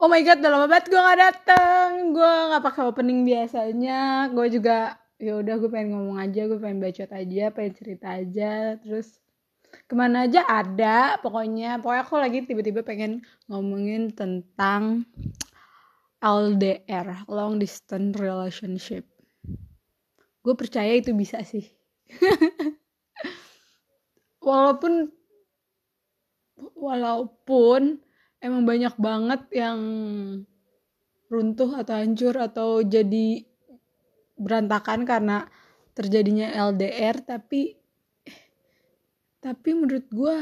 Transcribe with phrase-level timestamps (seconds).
[0.00, 2.16] Oh my god, udah lama gue gak dateng.
[2.16, 4.32] Gue gak pakai opening biasanya.
[4.32, 8.80] Gue juga ya udah gue pengen ngomong aja, gue pengen bacot aja, pengen cerita aja.
[8.80, 9.20] Terus
[9.84, 11.84] ke mana aja ada pokoknya.
[11.84, 15.04] Pokoknya aku lagi tiba-tiba pengen ngomongin tentang
[16.24, 19.04] LDR, long distance relationship.
[20.40, 21.68] Gue percaya itu bisa sih.
[24.48, 25.12] walaupun
[26.72, 28.00] walaupun
[28.40, 29.78] emang banyak banget yang
[31.30, 33.46] runtuh atau hancur atau jadi
[34.40, 35.46] berantakan karena
[35.92, 37.76] terjadinya LDR tapi
[39.40, 40.36] tapi menurut gue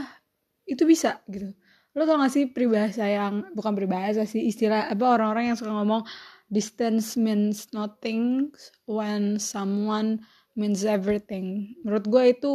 [0.66, 1.54] itu bisa gitu.
[1.94, 6.02] Lo tau gak sih peribahasa yang bukan peribahasa sih istilah apa orang-orang yang suka ngomong
[6.50, 8.50] distance means nothing
[8.86, 10.22] when someone
[10.58, 11.74] means everything.
[11.82, 12.52] Menurut gue itu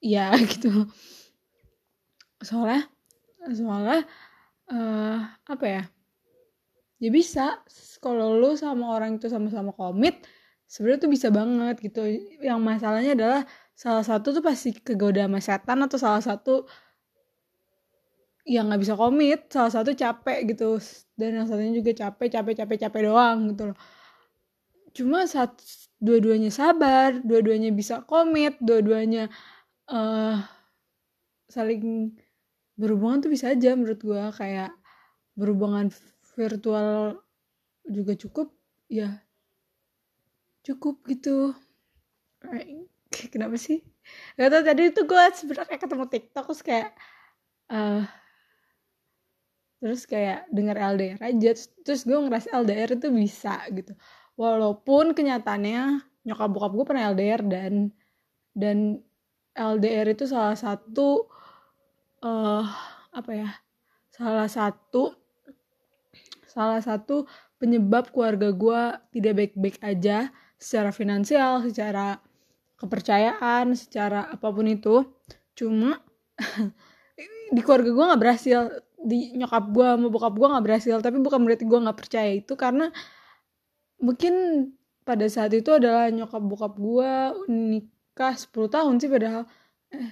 [0.00, 0.88] ya gitu.
[2.40, 2.88] Soalnya
[3.54, 4.04] soalnya
[4.72, 5.82] uh, apa ya?
[6.98, 7.62] Ya bisa.
[7.98, 10.22] Kalau lu sama orang itu sama-sama komit
[10.70, 12.02] sebenarnya tuh bisa banget gitu.
[12.42, 13.42] Yang masalahnya adalah
[13.74, 16.66] salah satu tuh pasti kegoda sama setan atau salah satu
[18.48, 20.78] yang nggak bisa komit salah satu capek gitu.
[21.18, 23.78] Dan yang satunya juga capek capek capek capek doang gitu loh.
[24.94, 25.54] Cuma saat
[25.98, 29.26] dua-duanya sabar dua-duanya bisa komit dua-duanya
[29.90, 30.38] uh,
[31.50, 32.14] saling
[32.78, 34.70] berhubungan tuh bisa aja menurut gue kayak
[35.34, 35.90] berhubungan
[36.38, 37.18] virtual
[37.82, 38.54] juga cukup
[38.86, 39.18] ya
[40.62, 41.56] cukup gitu.
[43.32, 43.80] Kenapa sih?
[44.36, 46.90] Gak tau tadi itu gue sebenarnya ketemu TikTok terus kayak
[47.72, 48.04] uh,
[49.80, 51.50] terus kayak denger LDR aja.
[51.82, 53.96] Terus gue ngerasa LDR itu bisa gitu.
[54.38, 57.72] Walaupun kenyataannya nyokap bokap gue pernah LDR dan
[58.52, 59.00] dan
[59.56, 61.26] LDR itu salah satu
[62.22, 62.64] uh,
[63.14, 63.50] apa ya
[64.12, 65.14] salah satu
[66.48, 68.82] salah satu penyebab keluarga gue
[69.14, 72.18] tidak baik-baik aja secara finansial secara
[72.78, 75.02] kepercayaan secara apa pun itu.
[75.58, 75.98] Cuma
[77.54, 78.58] di keluarga gue nggak berhasil
[78.98, 82.54] di nyokap gue mau bokap gue nggak berhasil tapi bukan berarti gue nggak percaya itu
[82.58, 82.90] karena
[84.02, 84.34] mungkin
[85.06, 87.12] pada saat itu adalah nyokap bokap gue
[87.50, 89.42] nikah 10 tahun sih padahal
[89.94, 90.10] eh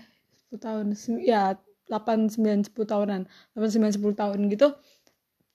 [0.54, 0.86] 10 tahun
[1.22, 3.20] ya 8 9 10 tahunan
[3.54, 4.68] 8 9 10 tahun gitu.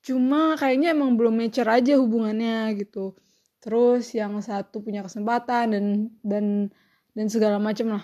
[0.01, 3.13] Cuma kayaknya emang belum mature aja hubungannya gitu.
[3.61, 5.85] Terus yang satu punya kesempatan dan
[6.25, 6.45] dan
[7.13, 8.03] dan segala macam lah.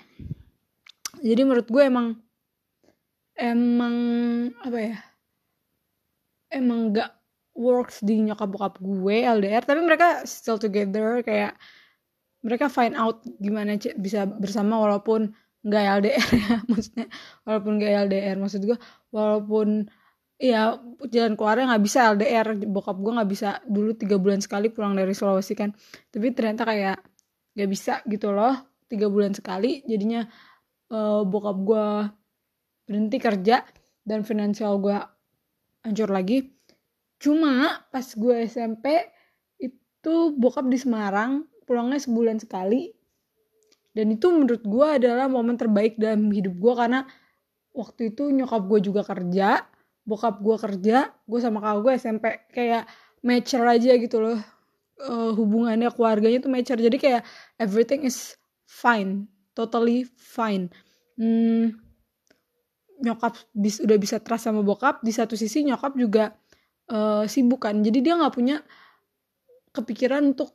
[1.23, 2.07] Jadi menurut gue emang
[3.33, 3.95] emang
[4.61, 4.97] apa ya?
[6.53, 7.17] Emang gak
[7.57, 11.57] works di nyokap bokap gue LDR tapi mereka still together kayak
[12.45, 15.33] mereka find out gimana bisa bersama walaupun
[15.67, 17.05] nggak LDR ya maksudnya.
[17.43, 18.77] Walaupun nggak LDR maksud gue
[19.11, 19.67] walaupun
[20.37, 20.77] ya
[21.09, 25.11] jalan keluarnya nggak bisa LDR bokap gue nggak bisa dulu tiga bulan sekali pulang dari
[25.11, 25.75] Sulawesi kan.
[26.09, 26.97] Tapi ternyata kayak
[27.57, 28.55] nggak bisa gitu loh
[28.87, 29.83] tiga bulan sekali.
[29.83, 30.23] Jadinya
[30.95, 31.87] uh, bokap gue
[32.87, 33.67] berhenti kerja
[34.07, 34.95] dan finansial gue
[35.83, 36.47] hancur lagi.
[37.19, 39.03] Cuma pas gue SMP
[39.59, 42.96] itu bokap di Semarang pulangnya sebulan sekali
[43.97, 47.01] dan itu menurut gue adalah momen terbaik dalam hidup gue karena
[47.73, 49.65] waktu itu nyokap gue juga kerja
[50.05, 52.85] bokap gue kerja gue sama kakak gue SMP kayak
[53.25, 54.39] mature aja gitu loh.
[54.97, 56.79] Uh, hubungannya keluarganya tuh mature.
[56.79, 57.21] Jadi kayak
[57.61, 60.69] everything is fine totally fine.
[61.17, 61.73] Hmm,
[63.01, 65.01] nyokap bis, udah bisa trust sama bokap.
[65.01, 66.37] Di satu sisi nyokap juga
[66.93, 67.81] uh, sibuk kan.
[67.81, 68.61] Jadi dia nggak punya
[69.73, 70.53] kepikiran untuk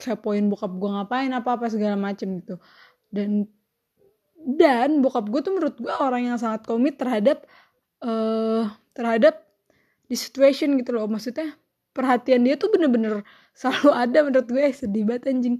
[0.00, 2.56] kepoin bokap gue ngapain apa apa segala macem gitu.
[3.12, 3.46] Dan
[4.40, 7.44] dan bokap gue tuh menurut gue orang yang sangat komit terhadap
[8.00, 8.64] uh,
[8.96, 9.44] terhadap
[10.08, 11.06] di situation gitu loh.
[11.06, 11.54] Maksudnya
[11.92, 13.22] perhatian dia tuh bener-bener
[13.52, 15.56] selalu ada menurut gue eh, sedih banget anjing.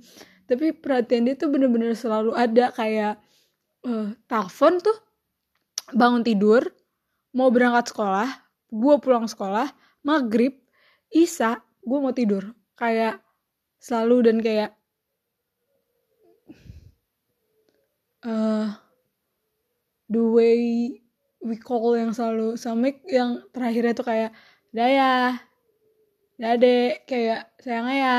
[0.49, 2.73] Tapi perhatian dia tuh bener-bener selalu ada.
[2.75, 3.21] Kayak
[3.87, 4.97] uh, telepon tuh
[5.95, 6.63] bangun tidur
[7.35, 8.27] mau berangkat sekolah
[8.71, 9.67] gue pulang sekolah
[10.07, 10.59] maghrib
[11.11, 12.51] isa gue mau tidur.
[12.75, 13.21] Kayak
[13.81, 14.71] selalu dan kayak
[18.25, 18.77] uh,
[20.13, 20.61] the way
[21.41, 24.31] we call yang selalu samik yang terakhirnya tuh kayak
[24.71, 25.41] daya
[26.37, 28.17] dade kayak sayang ya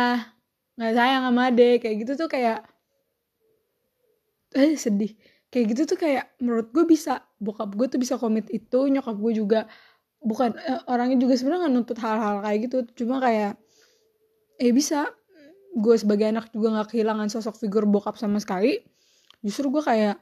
[0.78, 2.66] nggak sayang sama ade kayak gitu tuh kayak
[4.56, 5.13] eh sedih.
[5.52, 9.34] Kayak gitu tuh kayak menurut gue bisa bokap gue tuh bisa komit itu nyokap gue
[9.36, 9.60] juga
[10.24, 13.60] bukan eh, orangnya juga sebenarnya nggak nuntut hal-hal kayak gitu cuma kayak
[14.63, 15.12] eh bisa
[15.72, 18.84] gue sebagai anak juga nggak kehilangan sosok figur bokap sama sekali
[19.40, 20.20] justru gue kayak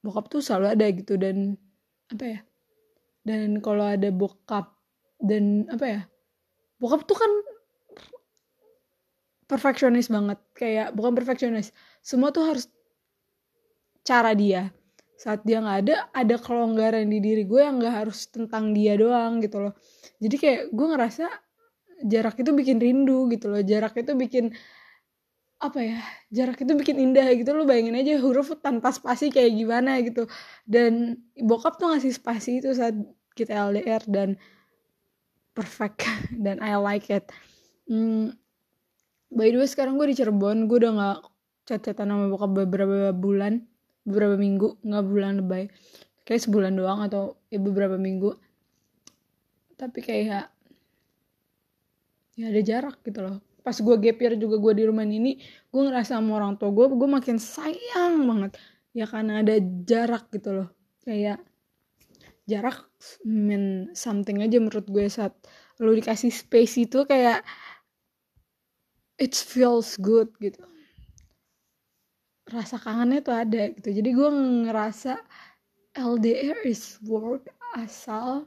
[0.00, 1.58] bokap tuh selalu ada gitu dan
[2.12, 2.40] apa ya
[3.26, 4.70] dan kalau ada bokap
[5.18, 6.00] dan apa ya
[6.78, 7.32] bokap tuh kan
[9.50, 12.70] perfeksionis banget kayak bukan perfeksionis semua tuh harus
[14.04, 14.70] cara dia.
[15.16, 19.40] Saat dia nggak ada ada kelonggaran di diri gue yang nggak harus tentang dia doang
[19.40, 19.72] gitu loh.
[20.20, 21.24] Jadi kayak gue ngerasa
[22.04, 24.52] jarak itu bikin rindu gitu loh jarak itu bikin
[25.62, 25.98] apa ya
[26.28, 27.54] jarak itu bikin indah gitu.
[27.54, 30.26] Lo bayangin aja huruf tanpa spasi kayak gimana gitu.
[30.66, 32.94] Dan bokap tuh ngasih spasi itu saat
[33.38, 34.36] kita LDR dan
[35.56, 36.04] perfect.
[36.44, 37.30] Dan I like it.
[37.88, 38.34] Hmm,
[39.30, 40.66] by the way sekarang gue di Cirebon.
[40.66, 41.18] Gue udah nggak
[41.64, 43.64] chat-chatan bokap beberapa bulan
[44.04, 44.82] beberapa minggu.
[44.84, 45.64] Nggak bulan lebay.
[46.24, 48.36] Kayak sebulan doang atau ya beberapa minggu.
[49.74, 50.52] Tapi kayak
[52.34, 55.40] ya ada jarak gitu loh pas gue gap year juga gue di rumah ini
[55.72, 58.52] gue ngerasa sama orang tua gue gue makin sayang banget.
[58.92, 59.56] Ya karena ada
[59.88, 60.68] jarak gitu loh.
[61.02, 61.40] Kayak
[62.44, 62.84] jarak
[63.24, 65.32] mean something aja menurut gue saat
[65.80, 67.40] lo dikasih space itu kayak
[69.16, 70.60] it feels good gitu.
[72.44, 73.88] Rasa kangennya tuh ada gitu.
[73.88, 74.28] Jadi gue
[74.68, 75.16] ngerasa
[75.96, 77.48] LDR is work
[77.80, 78.44] asal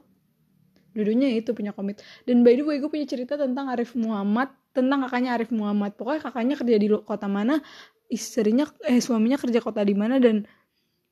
[0.94, 2.00] dulunya itu punya komit.
[2.22, 5.96] Dan by the way gue punya cerita tentang Arif Muhammad tentang kakaknya Arif Muhammad.
[5.96, 7.60] Pokoknya kakaknya kerja di kota mana
[8.08, 10.48] istrinya eh suaminya kerja kota di mana dan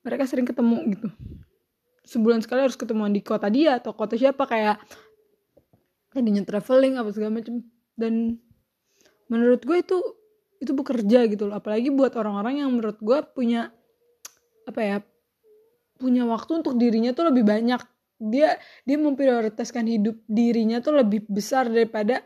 [0.00, 1.08] mereka sering ketemu gitu.
[2.06, 4.80] Sebulan sekali harus ketemu di kota dia atau kota siapa kayak
[6.14, 7.60] tadinya traveling apa segala macam
[7.98, 8.40] dan
[9.28, 9.98] menurut gue itu
[10.62, 11.60] itu bekerja gitu loh.
[11.60, 13.74] Apalagi buat orang-orang yang menurut gue punya
[14.64, 14.96] apa ya
[15.96, 17.82] punya waktu untuk dirinya tuh lebih banyak.
[18.16, 18.56] Dia
[18.88, 22.24] dia memprioritaskan hidup dirinya tuh lebih besar daripada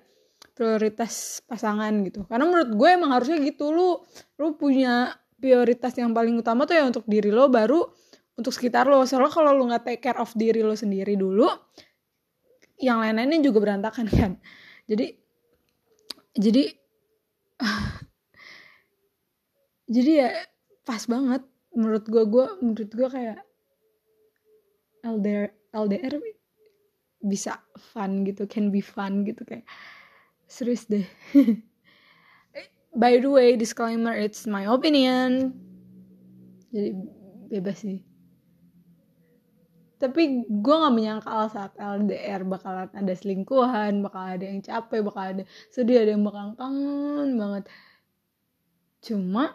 [0.55, 2.29] prioritas pasangan gitu.
[2.29, 4.01] Karena menurut gue emang harusnya gitu lu
[4.37, 7.81] lu punya prioritas yang paling utama tuh ya untuk diri lo baru
[8.37, 9.05] untuk sekitar lo.
[9.09, 11.49] Soalnya kalau lu nggak take care of diri lo sendiri dulu
[12.81, 14.33] yang lain-lainnya juga berantakan kan?
[14.85, 15.17] Jadi
[16.37, 16.65] jadi
[19.97, 20.31] jadi ya
[20.85, 21.43] pas banget
[21.73, 22.23] menurut gue.
[22.29, 23.39] Gue menurut gue kayak
[25.05, 26.21] LDR LDR
[27.21, 29.65] bisa fun gitu can be fun gitu kayak
[30.51, 31.07] serius deh.
[33.01, 35.55] By the way disclaimer it's my opinion.
[36.75, 36.91] Jadi
[37.47, 38.03] bebas sih.
[40.01, 45.43] Tapi gue gak menyangkal saat LDR bakalan ada selingkuhan bakal ada yang capek bakal ada
[45.71, 47.65] sedih ada yang bakal kangen banget.
[49.07, 49.55] Cuma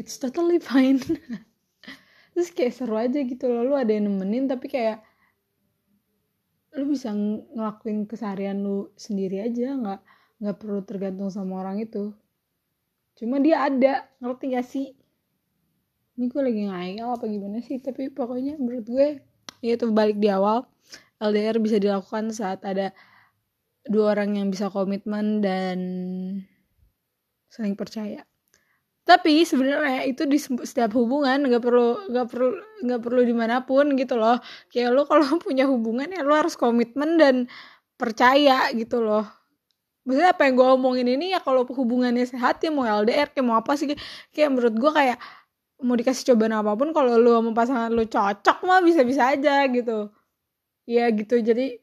[0.00, 1.02] it's totally fine.
[2.32, 5.04] Terus kayak seru aja gitu loh lu ada yang nemenin tapi kayak
[6.76, 7.10] lu bisa
[7.56, 10.00] ngelakuin keseharian lu sendiri aja nggak
[10.44, 12.12] nggak perlu tergantung sama orang itu.
[13.16, 14.92] Cuma dia ada ngerti gak sih?
[16.16, 17.80] Ini gue lagi ngayal apa gimana sih?
[17.80, 19.06] Tapi pokoknya menurut gue
[19.64, 20.68] ya itu balik di awal.
[21.16, 22.92] LDR bisa dilakukan saat ada
[23.88, 25.78] dua orang yang bisa komitmen dan
[27.48, 28.20] saling percaya
[29.06, 32.50] tapi sebenarnya itu di setiap hubungan nggak perlu nggak perlu
[32.82, 34.42] nggak perlu di mana pun gitu loh.
[34.66, 37.46] Kayak lo kalau punya hubungan ya lo harus komitmen dan
[37.94, 39.22] percaya gitu loh.
[40.02, 43.58] Maksudnya apa yang gue omongin ini ya kalau hubungannya sehat ya mau LDR kayak mau
[43.58, 43.94] apa sih
[44.34, 45.18] kayak menurut gue kayak
[45.82, 50.10] mau dikasih cobaan apa pun kalau lo sama pasangan lo cocok mah bisa-bisa aja gitu.
[50.86, 51.78] Ya gitu jadi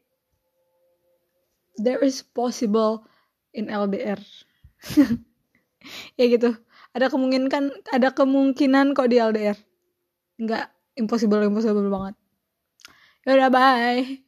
[1.80, 3.08] there is possible
[3.56, 4.20] in LDR
[6.20, 6.52] ya gitu
[6.94, 9.58] ada kemungkinan ada kemungkinan kok di LDR
[10.38, 10.64] nggak
[10.98, 12.14] impossible impossible banget.
[13.26, 14.23] Ya udah bye